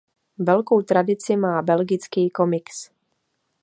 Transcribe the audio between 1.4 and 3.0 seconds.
belgický komiks.